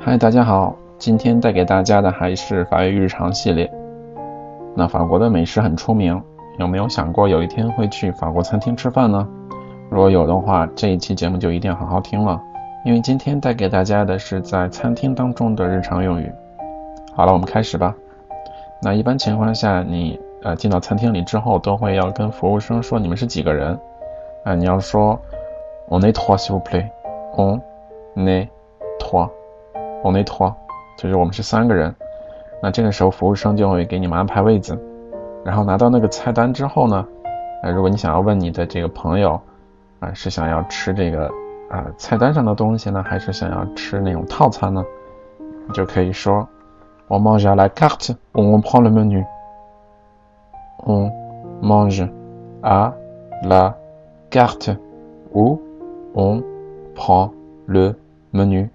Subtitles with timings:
[0.00, 3.70] 嗨，大家好，今天带给大家的还是法语日常系列。
[4.74, 6.18] 那法国的美食很出名，
[6.58, 9.28] 有没有想过有一天会去法国餐厅吃饭呢？
[9.90, 12.42] 如果有的话，这一期节目就一定要好好听了，
[12.84, 16.32] 因为今天带给大家的是在餐厅当中的日常用语。
[17.14, 17.94] 好了，我们开始吧。
[18.80, 23.78] 那一般情况下，你呃进到餐厅里之后，都会要跟服务生说你们是几个人
[24.44, 24.54] 啊？
[24.54, 25.18] 你要说
[25.88, 27.60] on est trois s'il vous plaît，on
[28.16, 28.48] est
[29.00, 29.28] trois。
[30.04, 30.54] 我那托，
[30.96, 31.92] 就是我们是三个人。
[32.62, 34.78] 那这个时候服务生就会给你们安排位子，
[35.44, 37.04] 然后拿到那个菜单之后呢，
[37.64, 39.40] 呃，如果你想要问你的这个朋友，
[39.98, 41.28] 啊，是想要吃这个
[41.68, 44.84] 啊菜单上的东西呢，还是想要吃那种套餐呢？
[45.66, 46.48] 你就可以说
[47.08, 49.24] ，On mange à la carte ou on prend le menu。
[50.84, 51.10] On
[51.60, 52.08] mange
[52.62, 52.94] à
[53.42, 53.74] la
[54.30, 54.76] carte
[55.32, 55.60] ou
[56.14, 56.42] on
[56.94, 57.30] prend
[57.66, 57.94] le
[58.32, 58.70] menu。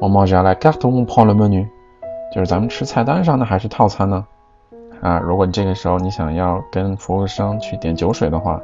[0.00, 1.66] 我 mange à la carte ou on prend le menu，
[2.34, 4.26] 就是咱们吃菜单上的还是套餐呢？
[5.00, 8.60] 啊，如果你这个时候你想要跟服务生去点酒水的话，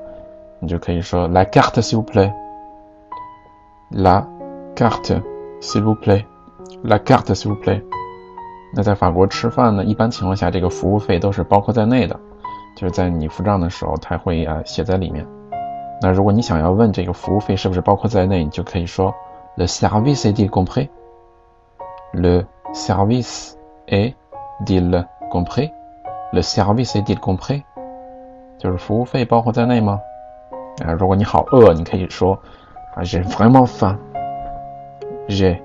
[0.58, 2.04] 你就可以说 la carte s'il vous
[3.90, 4.26] La
[4.74, 5.12] carte
[5.60, 7.82] s'il vous plaît，la carte s'il vous plaît。
[8.74, 12.18] 那在法国吃饭呢，一般情况下这个服务费都是包括在内的，
[12.76, 15.24] 就是在你付账的时候，他会啊写在里面。
[16.02, 19.14] 那如果你想要问这个服务费是不是包括在内，你就可以说
[19.56, 22.44] le service est-il compris？Le
[22.74, 23.52] service
[23.86, 27.62] est-il compris？Le service est-il compris？
[28.58, 30.00] 就是服务费包括在内吗？
[30.84, 32.38] 啊，如果你好饿，你可以说
[32.95, 35.61] 啊，j'ai vraiment faim，j'ai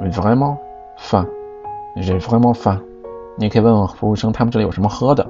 [0.00, 0.58] vraiment
[0.98, 2.80] faim，j'ai vraiment faim。
[3.36, 5.26] 你可以问问服务生，他们这里有什么喝的？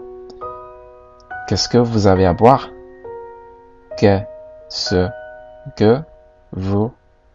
[1.49, 4.25] Qu'est-ce que vous avez à boire？Qu'est-ce
[4.91, 5.11] que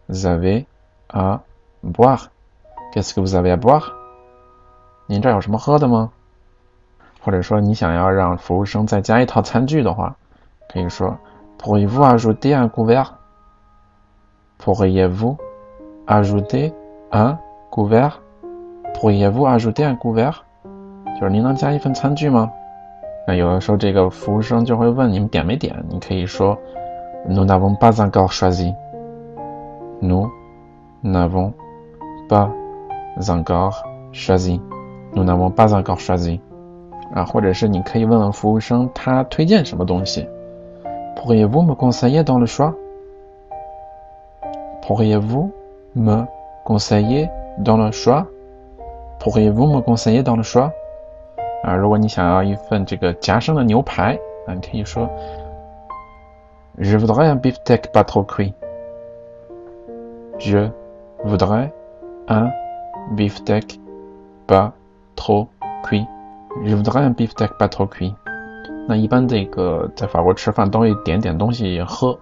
[0.08, 0.66] vous avez
[1.10, 1.40] à
[1.84, 3.94] boire？Qu'est-ce que vous avez à boire？
[5.08, 6.12] 您这有什么喝的吗？
[7.22, 10.16] 或者说你想要让服务生再加一套餐具的话，
[10.72, 11.18] 可以说
[11.60, 12.70] Pourriez-vous ajouter un
[14.64, 15.38] couvert？Pourriez-vous
[16.06, 16.74] ajouter
[17.12, 17.38] un
[17.70, 20.34] couvert？Pourriez-vous ajouter un couvert？
[21.20, 22.52] 就是您能加一份餐具吗？
[23.28, 26.58] 那有的时候这个服务生就会问你们点没点，你可以说
[27.28, 30.30] Nous n'avons pas encore choisi。Nous
[31.04, 31.54] n'avons
[32.30, 32.50] pas
[33.18, 33.84] encore
[34.14, 34.62] choisi.
[35.14, 36.40] Nous n'avons pas encore choisi.
[37.14, 40.28] 啊，或者是你可以问问服务生他推荐什么东西。
[41.16, 42.74] Pourriez-vous me conseiller dans le choix?
[44.82, 45.52] Pourriez-vous
[45.94, 46.26] me
[46.64, 48.28] conseiller dans le choix?
[49.20, 50.72] Pourriez-vous me conseiller dans le choix?
[51.64, 54.16] 啊，如果你想要一份这个夹生的牛排，
[54.46, 55.10] 啊，你可以说
[56.80, 58.54] Je voudrais un beefsteak pas trop cuit.
[60.38, 60.70] Je
[61.26, 61.72] voudrais
[62.28, 62.52] un
[63.16, 63.80] beefsteak
[64.46, 64.72] pas
[65.16, 65.48] trop
[65.84, 66.06] cuit.
[66.64, 68.14] Je voudrais un beefsteak pas trop cuit.
[68.88, 72.18] 那一般这个在法国吃饭都会点点东西喝，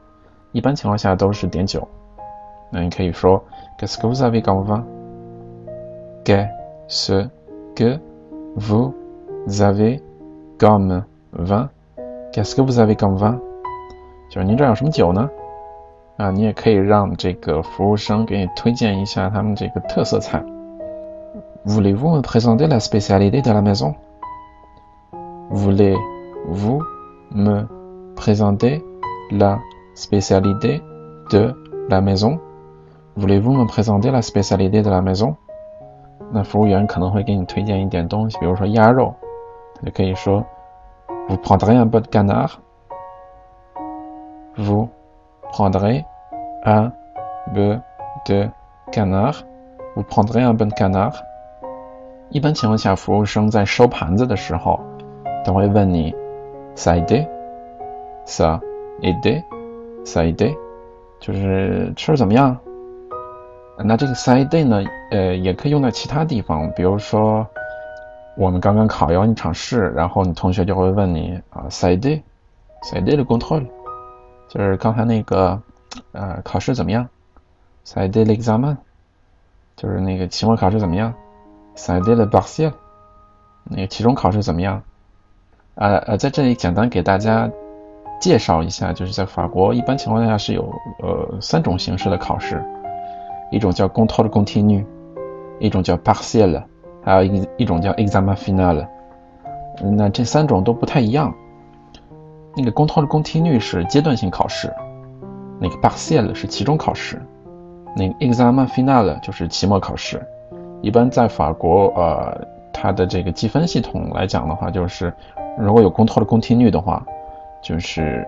[0.54, 1.86] 一般情况下都是点酒。
[2.72, 3.44] 那你可以说
[3.78, 4.84] Qu'est-ce que vous avez comme vin?
[6.24, 7.30] Qu'est-ce
[7.76, 8.10] que
[8.56, 10.02] vous avez
[10.58, 11.04] comme
[11.34, 11.70] vin?
[12.34, 13.40] Qu'est-ce que vous avez comme vin?
[14.30, 15.30] 就是您这有什么酒呢？
[16.18, 20.44] 啊，你也可以让这个服务生给你推荐一下他们这个特色菜。
[21.66, 23.96] Voulez-vous me présenter la spécialité de la maison?
[25.52, 26.82] Voulez-vous
[27.32, 27.68] me
[28.16, 28.82] présenter
[29.32, 29.60] la
[29.96, 30.82] spécialité
[31.30, 31.54] de
[31.90, 32.40] la maison?
[33.16, 35.36] Voulez-vous me présenter la spécialité de la maison?
[36.32, 39.14] 那服务员可能会给你推荐一点东西，比如说鸭肉，
[39.76, 40.44] 他就可以说
[41.30, 42.52] Vous prendrez un peu de canard?
[44.58, 44.90] Vous
[45.52, 46.04] prendrez
[46.64, 46.92] un
[47.54, 47.80] peu
[48.26, 48.50] de
[48.92, 49.44] canard?
[49.96, 51.14] Vous prendrez un peu de canard?
[52.30, 54.80] 一般情况下，服务生在收盘子的时候，
[55.46, 56.14] 都会问你
[56.76, 58.60] “ça ide”，“ça
[59.02, 60.56] ide”，“ça ide”，
[61.20, 62.58] 就是吃的怎么样？
[63.85, 67.47] 那这个 say day 呢，呃，也可以用在其他地方，比如说
[68.37, 73.67] 我们刚刚考完一场试，然后你同学就会问你啊，say day，say day 的 control，
[74.49, 75.61] 就是刚才那个
[76.13, 77.09] 呃考试怎么样
[77.85, 78.77] ？say day l'examen，
[79.77, 81.13] 就是那个期末考试怎么样
[81.75, 82.73] ？say day le partiel，
[83.65, 84.83] 那个期中考试怎么样？
[85.77, 87.51] 呃呃，在这里简单给大家
[88.21, 90.63] 介绍一下，就是在法国一般情况下是有
[91.03, 92.63] 呃三种形式的考试。
[93.51, 94.85] 一种叫 contrôle continu，
[95.59, 96.63] 一种叫 partiel，
[97.03, 98.87] 还有一一种叫 examen final。
[99.97, 101.35] 那这三种都不太一样。
[102.57, 104.73] 那个 contrôle continu 是阶段性考试，
[105.59, 107.21] 那个 partiel 是期中考试，
[107.97, 110.21] 那个 examen final 就是期末考试。
[110.83, 115.13] 一般在法国，呃，它的这个积分系统来讲的话，就是
[115.59, 117.05] 如果有 contrôle continu 的话，
[117.63, 118.27] 就是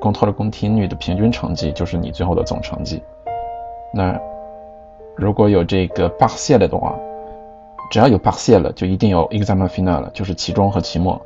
[0.00, 3.02] contrôle continu 的平均成绩就是你最后的总成绩。
[3.92, 4.18] 那
[5.16, 6.98] 如果有这个 partiel 的话，
[7.90, 11.20] 只要有 partiel 就一定有 exam final 了就是期中和期末。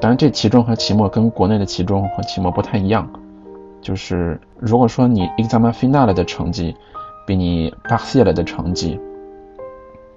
[0.00, 3.08] 当然，这期中和期末跟国内的期中和期末不太一样。
[3.80, 6.74] 就是如果说你 exam final 的成绩
[7.26, 9.00] 比你 partiel 的成绩，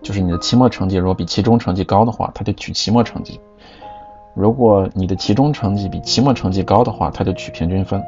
[0.01, 3.39] 就是你的期末成绩如果比期中成绩高的话，他就取期末成绩；
[4.33, 8.01] 如果你的期中成绩比期末成绩高的话，他就取平均分。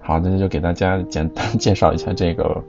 [0.00, 2.62] 好，那就给大家简单 介绍一下这个。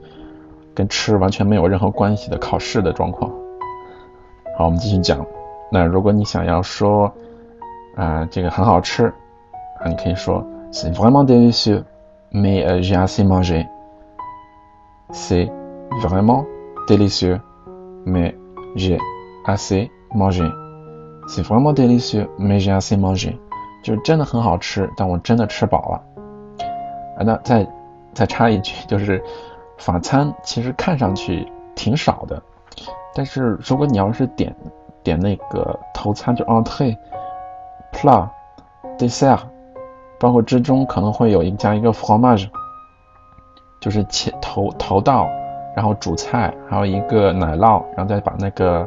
[0.74, 3.30] 跟吃完全没有任何关系的考试的状况。
[4.56, 5.24] 好，我们继续讲。
[5.72, 7.12] 那如果你想要说
[7.96, 9.06] 啊，这个很好吃
[9.78, 11.84] 啊，你可以说 C'est vraiment délicieux,
[12.32, 13.66] mais j'ai assez mangé.
[15.10, 15.50] C'est
[16.02, 16.44] vraiment
[16.86, 17.40] délicieux,
[18.06, 18.34] mais
[18.76, 18.98] j'ai
[19.44, 20.44] assez mangé.
[21.26, 23.36] C'est vraiment délicieux, mais j'ai assez mangé.
[23.82, 26.02] 就是真的很好吃，但我真的吃饱了。
[27.16, 27.66] 啊，那再
[28.14, 29.22] 再插一句，就是。
[29.80, 32.40] 法餐其实看上去挺少的，
[33.14, 34.54] 但是如果你要是点
[35.02, 36.94] 点那个头餐，就 entrée、
[37.90, 38.28] plat、
[38.98, 39.40] dessert，
[40.18, 42.46] 包括之中可能会有一加一个 fromage，
[43.80, 45.26] 就是前头头道，
[45.74, 48.86] 然后主菜，还有一个奶酪，然后再把那个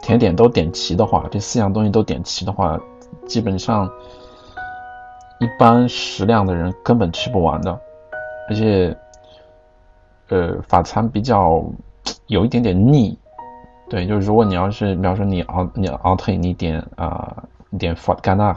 [0.00, 2.80] 甜点都点齐的话，这四样东西都点齐的话，
[3.26, 3.86] 基本上
[5.38, 7.78] 一般食量的人根本吃不完的，
[8.48, 8.96] 而且。
[10.30, 11.60] 呃，法餐比较
[12.28, 13.18] 有一点点腻，
[13.88, 17.36] 对，就是如果你要是，比方说你熬你熬退，你点啊，
[17.68, 18.56] 你点 f o r 干纳，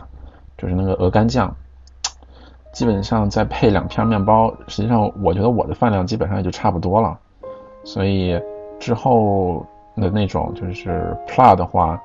[0.56, 1.52] 就是那个鹅肝酱，
[2.72, 7.18] 基本上再配两片面包，实际上我觉得我的饭量基本上也就差不多了。
[7.84, 8.40] 所以
[8.80, 9.66] 之后
[9.96, 12.00] 的那种就是 pla 的话，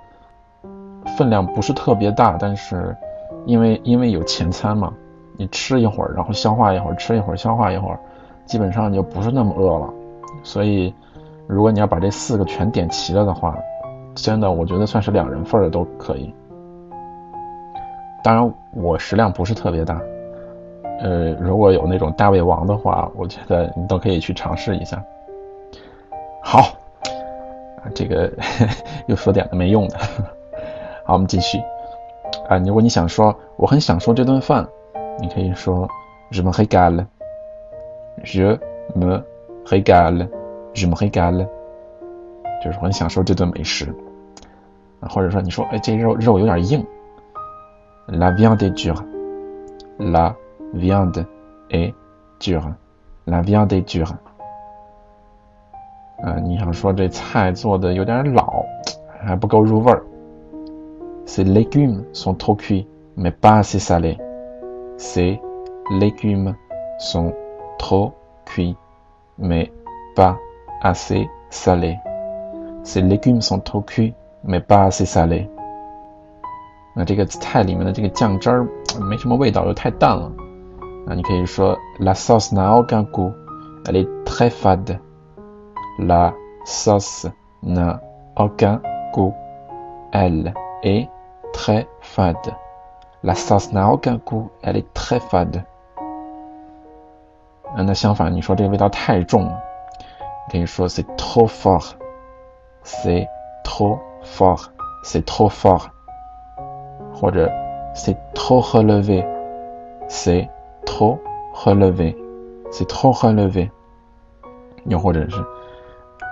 [1.19, 2.97] 分量不是特别大，但是
[3.45, 4.91] 因为因为有前餐嘛，
[5.37, 8.01] 你吃一会儿，然后消化一会儿，吃一会儿消化一会儿。
[8.49, 9.93] 基本上就不是那么饿了，
[10.43, 10.93] 所以
[11.47, 13.57] 如果你要把这四个全点齐了的话，
[14.15, 16.35] 真的我觉得算是两人份的都可以。
[18.25, 20.01] 当然我食量不是特别大，
[21.01, 25.03] 呃，如果有那种大胃王的话，我觉得你都可以去尝试一下。
[26.43, 26.73] 好，
[27.95, 28.33] 这个
[29.07, 29.99] 又说点了没用的。
[31.05, 31.59] 好，我们继续。
[32.49, 34.67] 啊，如果你想说我很享受这顿饭，
[35.21, 35.87] 你可以说
[36.33, 37.05] je me régale。
[38.25, 38.59] Je
[38.95, 39.23] me
[39.65, 40.29] régale,
[40.75, 41.49] je me régale，
[42.63, 43.95] 就是很享受这顿美食。
[45.01, 46.85] 或者说你说，哎，这肉肉有点硬。
[48.09, 49.05] La viande est dure,
[49.99, 50.35] la
[50.75, 51.27] viande
[51.69, 51.95] est
[52.41, 52.73] dure,
[53.27, 54.11] la viande est dure。
[56.23, 58.65] 啊，你想说这菜做的有点老，
[59.21, 60.03] 还不够入味儿。
[61.27, 64.19] Ces légumes sont trop cuits, mais pas assez salés.
[64.97, 65.39] Ces
[66.01, 66.55] légumes
[66.99, 67.33] sont
[67.78, 68.14] trop
[68.46, 68.76] cuit,
[69.38, 69.72] mais
[70.16, 70.38] pas
[70.82, 71.98] assez salé.
[72.84, 75.50] Ces légumes sont trop cuits, mais pas assez salés.
[76.96, 78.68] 那这个菜里面的这个酱汁儿
[79.02, 80.32] 没什么味道，又太淡了。
[81.08, 83.34] 那你可以说 La sauce n'a aucun goût,
[83.86, 85.00] elle est très fade.
[85.98, 86.34] La
[86.66, 87.28] sauce
[87.62, 88.00] n'a
[88.36, 88.80] aucun
[89.12, 89.34] goût,
[90.12, 91.10] elle est
[91.52, 92.54] très fade.
[93.22, 95.64] La sauce n'a aucun goût, elle est très fade.
[97.77, 99.61] 嗯，那相反，你说这个味道太重了，
[100.51, 103.27] 可以说 c'est trop fort，c'est
[103.65, 105.83] trop fort，c'est trop fort，
[107.15, 107.51] 或者
[107.95, 110.49] c'est trop relevé，c'est
[110.87, 111.19] trop
[111.55, 113.71] relevé，c'est trop relevé，
[114.87, 115.37] 又或者是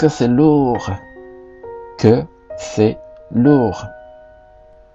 [0.00, 2.26] que c'est lourd，que
[2.58, 2.96] c'est
[3.30, 3.76] lourd，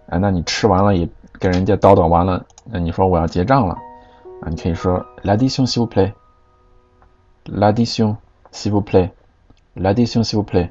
[0.10, 1.08] 啊，那你吃完了也
[1.40, 3.76] 跟人家叨叨完了，那你说我要结账了，
[4.42, 6.14] 啊，你可以说 l'addition s'il vous plaît。
[7.46, 8.18] L'addition
[8.52, 10.70] s'il vous plaît，l'addition s'il vous plaît，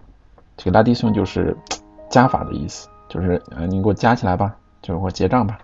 [0.56, 1.56] 这个 l'addition 就是
[2.08, 5.58] 加法的意思，就是呃你给我加起来吧，就是我结账吧。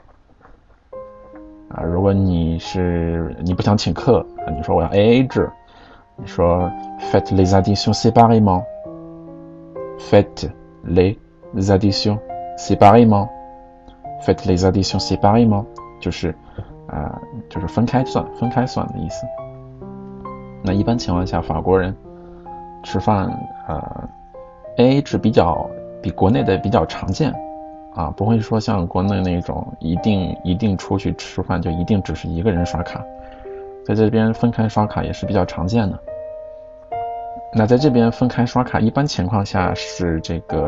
[1.69, 4.25] 啊，如果你是你不想请客，
[4.57, 5.51] 你说我要 A A 制，
[6.17, 6.71] 你说
[7.11, 10.51] faites les additions séparément，faites
[10.85, 11.19] les
[11.55, 12.19] additions
[12.57, 15.67] séparément，faites les additions séparément，
[16.01, 16.35] 就是
[16.87, 17.21] 啊，
[17.51, 19.27] 就是分开算，分开算的意思。
[20.67, 21.97] 那一般情况下，法国人
[22.83, 23.27] 吃饭
[23.69, 24.09] 呃
[24.79, 25.65] A A 制比较
[26.03, 27.33] 比国内的比较常见。
[27.95, 33.03] 啊，不会说像国内那种一定一定出去吃饭就一定只是一个人刷卡，
[33.87, 35.99] 在这边分开刷卡也是比较常见的。
[37.55, 40.67] 那在这边分开刷卡，一般情况下是这个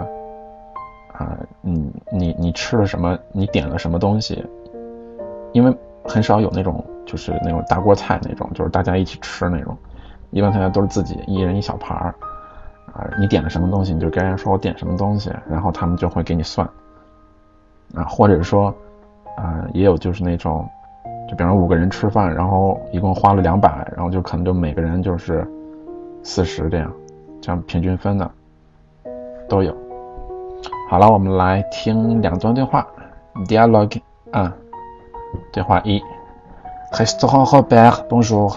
[1.12, 4.43] 啊，你你你吃了什么，你点了什么东西，
[5.52, 9.76] 因为很少有那种就是那种大锅菜那种，就是大家一起吃那种，
[10.30, 12.14] 一般大家都是自己一人一小盘儿
[12.92, 16.68] 啊，你点了什么东西，你就跟人家说我点什么东西，然后他们就会给你算。
[17.94, 18.75] 啊，或者说，
[19.37, 20.68] 啊，也有就是那种，
[21.28, 25.47] 就比方说五个人吃饭，然后一共花了两百，然后就可能就每个人就是
[26.23, 26.92] 四十这样，
[27.40, 28.30] 这样平均分的
[29.49, 29.75] 都有。
[30.90, 32.87] 好了，我们来听两段对话。
[33.47, 34.00] Dialogue
[34.32, 34.52] 啊，
[35.52, 36.02] 对话一
[36.92, 38.56] ：Restaurant Robert，Bonjour，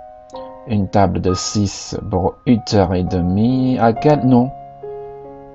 [0.67, 3.77] Une table de six pour une heure et demie.
[3.79, 4.49] À quel nom?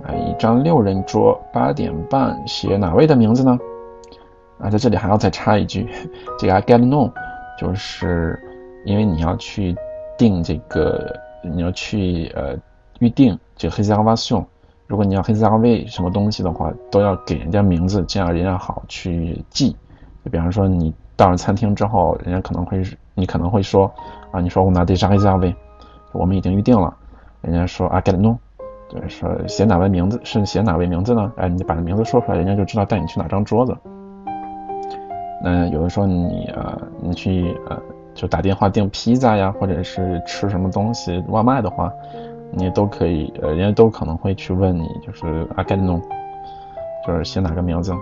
[0.05, 3.59] 啊，一张六人桌，八点半，写哪位的名字呢？
[4.59, 5.89] 啊，在这里还要再插一句，
[6.39, 7.11] 这个 I get no，
[7.59, 8.39] 就是
[8.85, 9.75] 因为你要去
[10.19, 12.57] 订这个，你要去呃
[12.99, 14.45] 预定这个 reservation，
[14.87, 19.77] 如果你要 reserve 什么东西的话，都要给人家名字，这样人家好去记。
[20.25, 22.83] 就比方说你到了餐厅之后，人家可能会
[23.17, 23.93] 你可能会说
[24.31, 25.55] 啊，你说我拿 d e j a reserve，
[26.13, 26.95] 我们已经预定了，
[27.41, 28.37] 人家说 I get no。
[28.89, 31.33] 就是说写哪位名字是写哪位名字呢？
[31.37, 33.77] 哎，你把名字说出来，人家就知道带你去哪张桌子。
[35.43, 37.77] 那有的时候你呃，你去呃，
[38.15, 41.93] 就打电话订披萨呀，或者是吃什么东西外卖的话，
[42.53, 46.01] 你都可以，呃，人家都可能会去问你，就是啊，get no，，
[47.05, 47.93] 就是写哪个名字。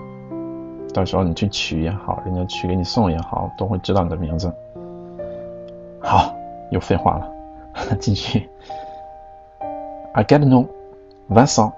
[0.92, 4.52] 到时候你去取也好，人家去给你送也好，都会知道你的名字。
[6.04, 6.34] 好，
[6.70, 7.26] 又废话了，
[7.98, 8.48] 继续。
[10.12, 10.66] I get no
[11.30, 11.72] one song，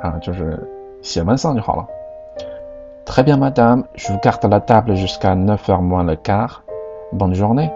[0.00, 0.58] 啊，就是
[1.02, 1.86] 写 one song 就好了。
[3.04, 3.84] Très bien, madame.
[3.94, 6.62] Je vous garde la table jusqu'à neuf heures moins le quart.
[7.12, 7.70] Bonne journée.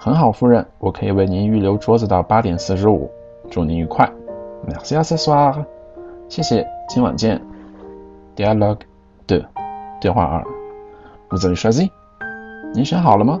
[0.00, 3.10] 很好，夫人，我可以为您预留桌子到八点四十五。
[3.50, 4.10] 祝您愉快。
[4.66, 5.66] Merci à ce soir.
[6.28, 7.42] 谢谢，今晚见。
[8.34, 8.80] Dialogue
[9.26, 9.44] 2，
[10.00, 10.42] 对话二。
[11.28, 11.90] Vous avez choisi？
[12.72, 13.40] 您选好了吗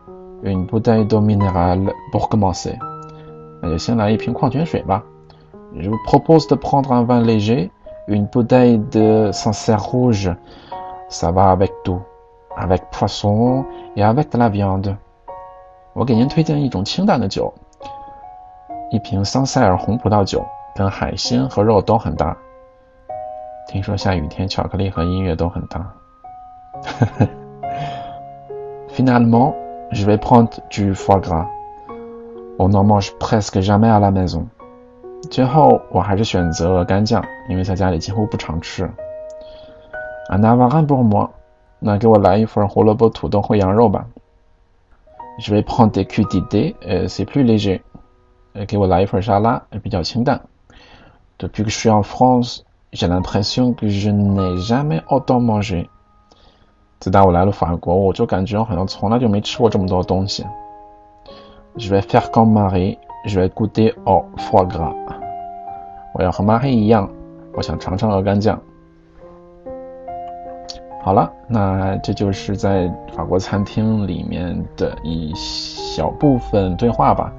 [0.42, 2.78] ？Une bouteille d'eau minérale pour commencer.
[3.62, 5.02] 那就先来一瓶矿泉水吧。
[5.74, 7.70] Je vous propose de prendre un vin léger,
[8.06, 10.30] une bouteille de Sancerre rouge.
[11.08, 12.00] Ça va avec tout,
[12.56, 13.64] avec poisson
[13.96, 14.96] et avec de la viande.
[15.94, 17.52] 我给您推荐一种清淡的酒，
[18.90, 20.44] 一瓶桑塞尔红葡萄酒，
[20.74, 22.36] 跟海鲜和肉都很搭。
[23.68, 25.92] 听说下雨天巧克力和音乐都很搭。
[28.94, 29.54] Finalement,
[29.92, 31.46] je vais prendre du foie gras.
[32.58, 34.46] On n'en mange presque jamais à la maison。
[35.30, 38.90] 最后我还是选择鹅肝酱，因为在家里几乎不常吃。
[40.30, 41.30] Un avarin pour moi。
[41.78, 44.06] 那给我来一份胡萝卜土豆烩羊肉吧。
[45.38, 46.74] Je vais prendre des crudités,
[47.08, 47.82] c'est plus léger。
[48.66, 50.40] 给我来一份沙拉，比较清淡。
[51.38, 55.89] Depuis que je suis en France, j'ai l'impression que je n'ai jamais autant mangé。
[57.01, 60.45] 自打我来了法国，我就感觉我好像从来就没吃过这么多东西。
[61.75, 64.93] Je vais faire comme Marie, Je vais goûter au foie gras。
[66.13, 67.09] 我要和马黑一样，
[67.53, 68.59] 我想尝尝鹅肝酱。
[71.03, 77.33] 好了，那这就是在法国餐厅里面的一小部分对话吧。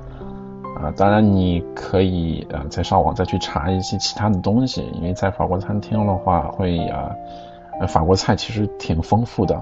[0.76, 7.10] 啊，当然你可以呃再上网再去查一些其他的东西，因为在法国餐厅的话会啊，
[7.86, 9.54] 法国菜其实挺丰富的。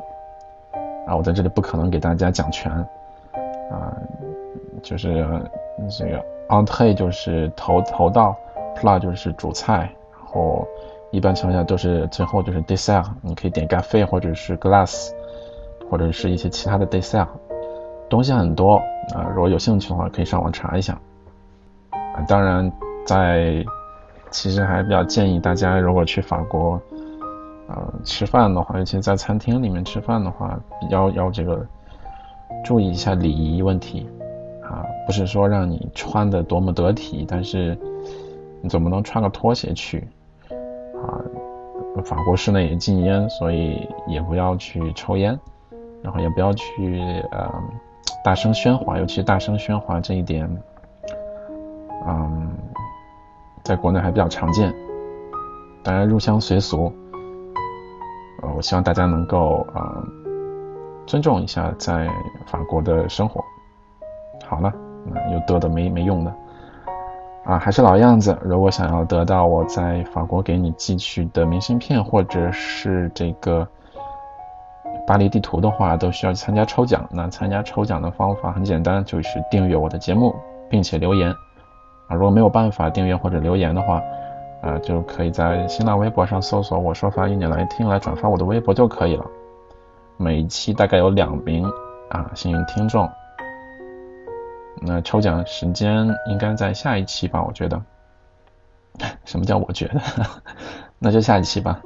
[1.07, 2.71] 啊，我在这里不可能给大家讲全。
[2.73, 3.97] 啊，
[4.83, 5.27] 就是
[5.99, 8.37] 这个 entrée 就是头头道
[8.77, 10.67] ，plat 就是主菜，然后。
[11.13, 15.11] 一般情况下都是最后就是 dessert，你可以点 café 或者是 glass，
[15.91, 17.27] 或者是一些其他的 dessert，
[18.09, 18.77] 东西很多
[19.13, 19.27] 啊。
[19.35, 20.97] 如果有兴趣的话，可以上网查一下。
[21.91, 22.71] 啊，当然，
[23.05, 23.65] 在
[24.31, 26.81] 其实还比较建议大家，如果去法国，
[27.71, 31.65] 呃，吃饭的话，尤其在餐厅里面吃饭的话，比较要这个
[32.65, 34.09] 注意一下礼仪问题
[34.63, 34.85] 啊。
[35.07, 37.79] 不是说让你穿的多么得体，但是
[38.61, 40.09] 你总不能穿个拖鞋去。
[40.51, 41.23] 啊，
[42.05, 45.39] 法国室内也禁烟，所以也不要去抽烟，
[46.03, 47.01] 然后也不要去
[47.31, 47.53] 呃
[48.25, 50.45] 大声喧哗，尤其大声喧哗这一点，
[52.05, 52.51] 嗯，
[53.63, 54.75] 在国内还比较常见。
[55.83, 56.93] 当然入乡随俗，
[58.43, 60.03] 呃，我希望大家能够啊
[61.07, 62.09] 尊重一下在
[62.47, 63.45] 法国的生活。
[64.47, 64.73] 好了，
[65.33, 66.35] 又得的没没用的。
[67.45, 68.39] 啊，还是老样子。
[68.43, 73.67] 如果想要得到我在法国给你寄去的明信片，或者是这个
[75.07, 77.09] 巴黎地图的话，都需要参加抽奖。
[77.11, 80.35] 那参加抽奖的方法很简单，就是订阅我的节目，
[80.69, 81.31] 并且留言。
[82.09, 84.03] 啊，如果没有办法订阅或者留言的话，
[84.63, 89.25] 啊，就可以在新浪微博上搜索“我说法语你来听”，来转发我的微博就可以了。
[90.17, 91.65] 每一期大概有两名
[92.11, 93.09] 啊幸运听众。
[94.83, 97.43] 那抽奖时间应该在下一期吧？
[97.43, 97.83] 我觉得，
[99.25, 100.01] 什么叫我觉得？
[100.99, 101.81] 那就下一期吧。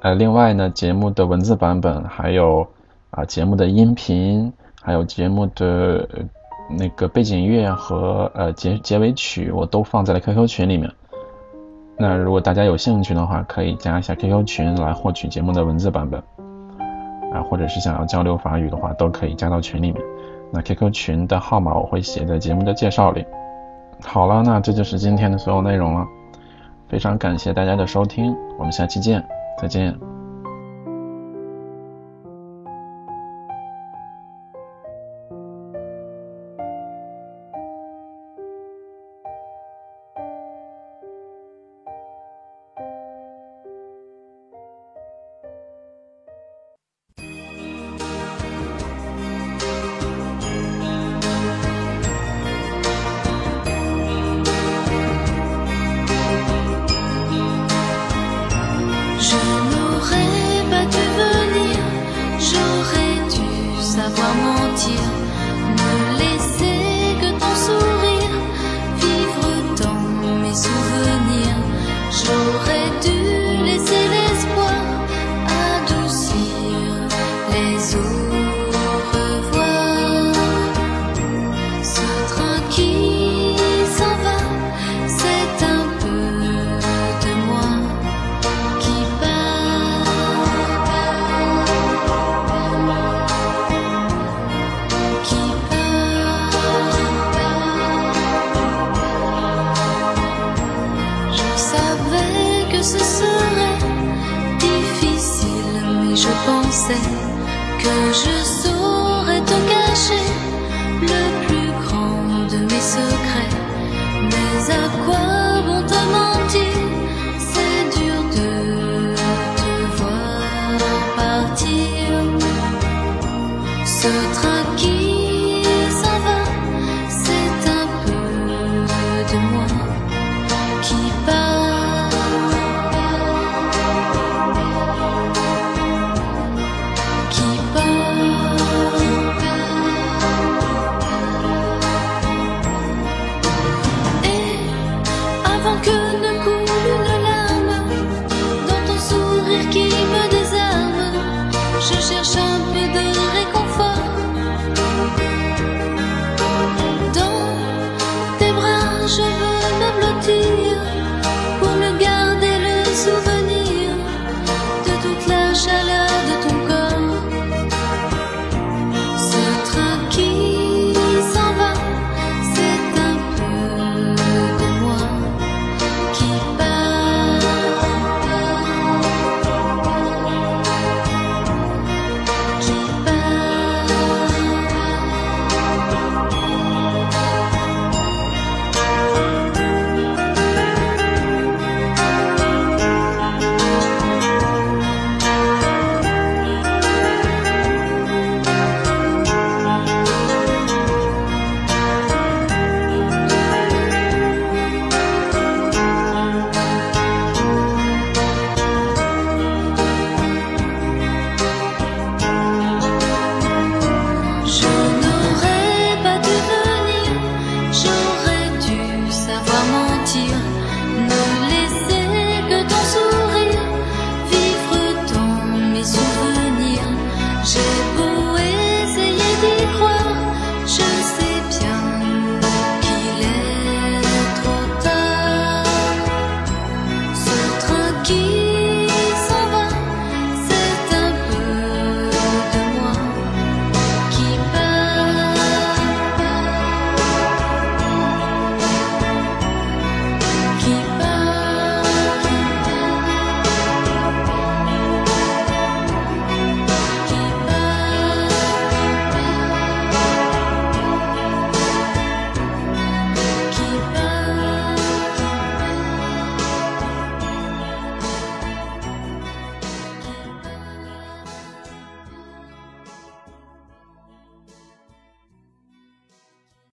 [0.00, 2.66] 呃，另外呢，节目的文字版本，还有
[3.10, 6.08] 啊节目的音频，还有节目的
[6.70, 10.90] 那个背景乐和呃结结尾曲，我都放在了 QQ 群里面。
[11.98, 16.22] 那如果大家有兴趣的话，可以加一下 QQ 群来获取节目的文字版本。
[17.32, 20.02] 啊，或者是想要交流法语的话，都可以加到群里面。
[20.52, 23.26] 那 QQ 群的号码我会写在节目的介绍里。
[24.04, 26.06] 好了，那这就是今天的所有内容了。
[26.88, 29.26] 非常感谢大家的收听，我们下期见，
[29.60, 30.15] 再见。